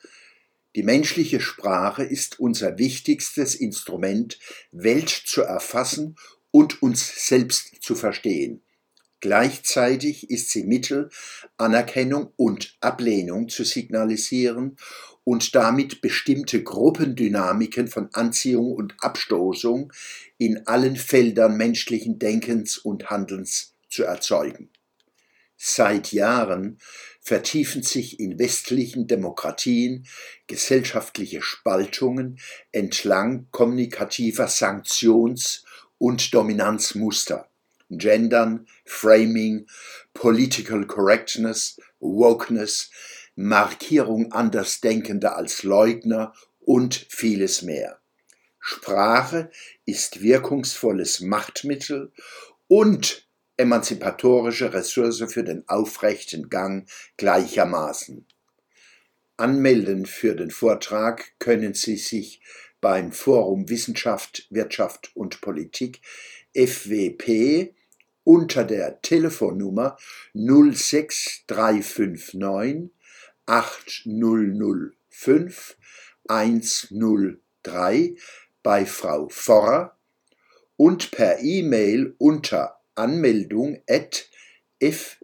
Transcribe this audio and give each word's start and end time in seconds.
Die 0.75 0.83
menschliche 0.83 1.39
Sprache 1.39 2.03
ist 2.03 2.39
unser 2.39 2.79
wichtigstes 2.79 3.53
Instrument, 3.53 4.39
Welt 4.71 5.09
zu 5.09 5.43
erfassen 5.43 6.15
und 6.49 6.81
uns 6.81 7.27
selbst 7.27 7.83
zu 7.83 7.95
verstehen. 7.95 8.63
Gleichzeitig 9.19 10.29
ist 10.29 10.49
sie 10.49 10.63
Mittel, 10.63 11.09
Anerkennung 11.57 12.33
und 12.35 12.75
Ablehnung 12.81 13.49
zu 13.49 13.63
signalisieren 13.63 14.75
und 15.23 15.55
damit 15.55 16.01
bestimmte 16.01 16.63
Gruppendynamiken 16.63 17.87
von 17.87 18.09
Anziehung 18.13 18.73
und 18.73 18.95
Abstoßung 18.99 19.93
in 20.37 20.67
allen 20.67 20.95
Feldern 20.95 21.55
menschlichen 21.55 22.19
Denkens 22.19 22.77
und 22.77 23.09
Handelns 23.09 23.72
zu 23.93 24.03
erzeugen. 24.03 24.69
Seit 25.55 26.11
Jahren 26.11 26.79
vertiefen 27.21 27.83
sich 27.83 28.19
in 28.19 28.37
westlichen 28.37 29.07
Demokratien 29.07 30.05
gesellschaftliche 30.47 31.41
Spaltungen 31.41 32.39
entlang 32.71 33.47
kommunikativer 33.51 34.47
Sanktions- 34.47 35.63
und 35.97 36.33
Dominanzmuster. 36.33 37.47
Gendern, 37.89 38.67
Framing, 38.83 39.67
Political 40.13 40.85
Correctness, 40.85 41.79
Wokeness, 41.99 42.89
Markierung 43.35 44.31
Andersdenkender 44.31 45.37
als 45.37 45.63
Leugner 45.63 46.33
und 46.59 47.05
vieles 47.09 47.61
mehr. 47.61 47.99
Sprache 48.59 49.51
ist 49.85 50.21
wirkungsvolles 50.21 51.21
Machtmittel 51.21 52.11
und 52.67 53.27
emanzipatorische 53.57 54.73
Ressource 54.73 55.23
für 55.27 55.43
den 55.43 55.67
aufrechten 55.67 56.49
Gang 56.49 56.89
gleichermaßen. 57.17 58.25
Anmelden 59.37 60.05
für 60.05 60.35
den 60.35 60.51
Vortrag 60.51 61.33
können 61.39 61.73
Sie 61.73 61.97
sich 61.97 62.41
beim 62.81 63.11
Forum 63.11 63.67
Wissenschaft, 63.69 64.45
Wirtschaft 64.49 65.11
und 65.15 65.41
Politik 65.41 66.01
FWP 66.55 67.73
unter 68.23 68.63
der 68.63 69.01
Telefonnummer 69.01 69.97
06359 70.33 72.91
8005 73.45 75.77
103 76.27 78.15
bei 78.61 78.85
Frau 78.85 79.27
Forrer 79.29 79.97
und 80.77 81.09
per 81.11 81.39
E-Mail 81.41 82.15
unter 82.17 82.82
Anmeldung 82.95 83.81
at 83.89 84.29
f-w-p.eu. 84.79 85.19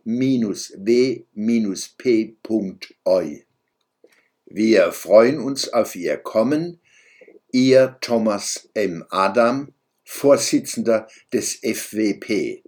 Wir 4.46 4.92
freuen 4.92 5.40
uns 5.40 5.72
auf 5.72 5.96
Ihr 5.96 6.18
Kommen. 6.18 6.82
Ihr 7.52 7.98
Thomas 8.02 8.68
M. 8.74 9.06
Adam, 9.10 9.74
Vorsitzender 10.04 11.08
des 11.32 11.54
FWP. 11.56 12.64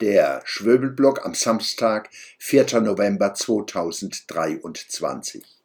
Der 0.00 0.42
Schwöbelblock 0.44 1.24
am 1.24 1.34
Samstag, 1.34 2.10
4. 2.38 2.80
November 2.80 3.34
2023. 3.34 5.61